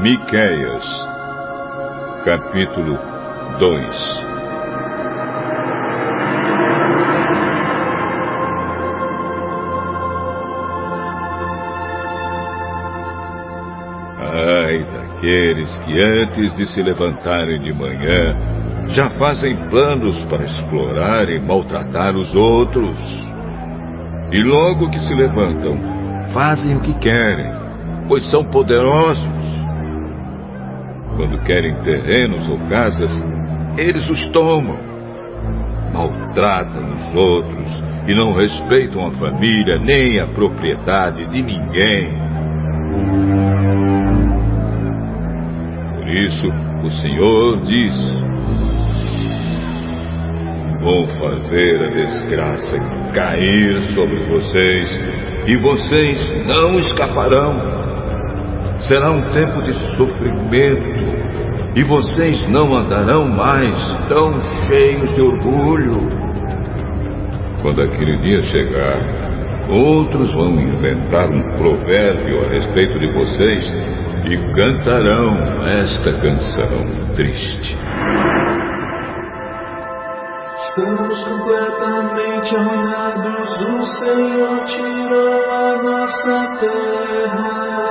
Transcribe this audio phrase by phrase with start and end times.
[0.00, 0.84] Miqueias,
[2.22, 2.98] capítulo
[3.58, 4.26] 2
[14.20, 18.36] Ai daqueles que antes de se levantarem de manhã
[18.88, 22.96] já fazem planos para explorar e maltratar os outros.
[24.30, 25.78] E logo que se levantam,
[26.34, 27.50] fazem o que querem,
[28.06, 29.35] pois são poderosos.
[31.16, 33.10] Quando querem terrenos ou casas,
[33.78, 34.78] eles os tomam.
[35.92, 42.12] Maltratam os outros e não respeitam a família nem a propriedade de ninguém.
[45.94, 46.48] Por isso,
[46.84, 47.94] o Senhor diz:
[50.82, 52.78] Vou fazer a desgraça
[53.14, 55.00] cair sobre vocês
[55.46, 57.85] e vocês não escaparão.
[58.80, 61.16] Será um tempo de sofrimento
[61.74, 63.74] e vocês não andarão mais
[64.08, 65.98] tão cheios de orgulho.
[67.62, 68.98] Quando aquele dia chegar,
[69.68, 73.64] outros vão inventar um provérbio a respeito de vocês
[74.26, 75.32] e cantarão
[75.66, 77.78] esta canção triste.
[80.56, 83.50] Estamos completamente arruinados.
[83.62, 87.85] O Senhor tirou a nossa terra.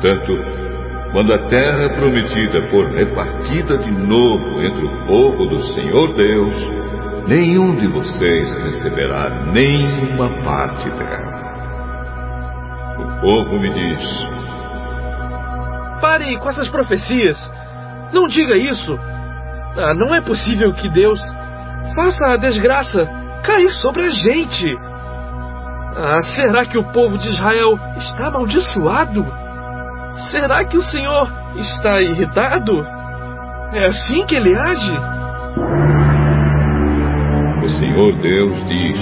[0.00, 0.32] Portanto,
[1.12, 6.54] quando a terra prometida for repartida de novo entre o povo do Senhor Deus,
[7.28, 11.50] nenhum de vocês receberá nenhuma parte dela.
[12.98, 14.08] O povo me diz:
[16.00, 17.36] Pare com essas profecias.
[18.12, 18.98] Não diga isso.
[19.76, 21.20] Ah, não é possível que Deus
[21.94, 23.08] faça a desgraça
[23.44, 24.78] cair sobre a gente.
[25.96, 29.24] Ah, será que o povo de Israel está amaldiçoado?
[30.30, 32.84] Será que o Senhor está irritado?
[33.72, 34.92] É assim que ele age?
[37.62, 38.98] O Senhor Deus diz: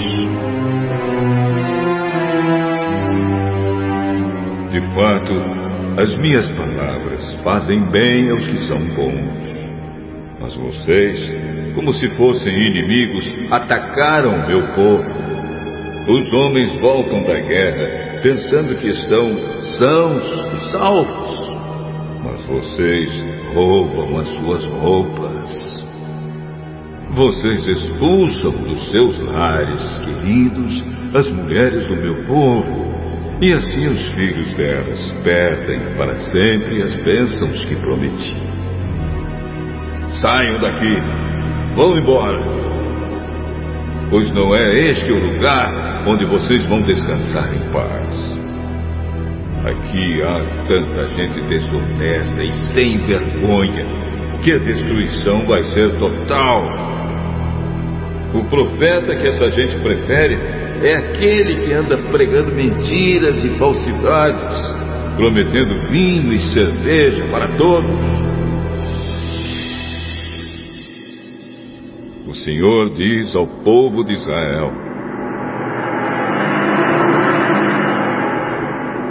[4.71, 5.58] De fato,
[5.97, 9.59] as minhas palavras fazem bem aos que são bons.
[10.39, 11.31] Mas vocês,
[11.75, 15.29] como se fossem inimigos, atacaram meu povo.
[16.07, 19.37] Os homens voltam da guerra pensando que estão
[19.77, 20.23] sãos
[20.55, 21.39] e salvos.
[22.23, 23.09] Mas vocês
[23.53, 25.79] roubam as suas roupas.
[27.11, 30.83] Vocês expulsam dos seus lares queridos
[31.13, 32.88] as mulheres do meu povo.
[33.41, 38.35] E assim os filhos delas perdem para sempre as bênçãos que prometi.
[40.21, 40.93] Saiam daqui,
[41.73, 42.43] vão embora,
[44.09, 48.39] pois não é este o lugar onde vocês vão descansar em paz.
[49.65, 53.85] Aqui há tanta gente desonesta e sem vergonha
[54.43, 56.63] que a destruição vai ser total.
[58.33, 60.37] O profeta que essa gente prefere
[60.81, 64.41] é aquele que anda pregando mentiras e falsidades,
[65.15, 67.91] prometendo vinho e cerveja para todos.
[72.27, 74.71] O Senhor diz ao povo de Israel: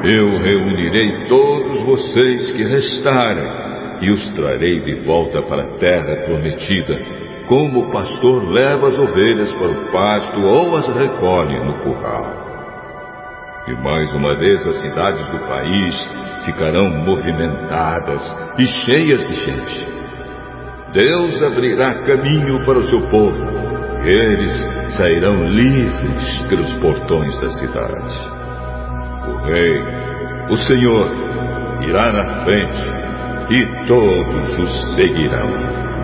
[0.05, 3.69] Eu reunirei todos vocês que restarem
[4.01, 9.53] e os trarei de volta para a terra prometida como o pastor leva as ovelhas
[9.55, 12.27] para o pasto ou as recolhe no curral.
[13.67, 15.95] E mais uma vez as cidades do país
[16.45, 18.23] ficarão movimentadas
[18.59, 19.89] e cheias de gente.
[20.93, 23.69] Deus abrirá caminho para o seu povo.
[24.05, 28.15] Eles sairão livres pelos portões da cidade.
[29.27, 29.83] O Rei,
[30.51, 31.11] o Senhor,
[31.83, 32.99] irá na frente
[33.51, 35.98] e todos os seguirão.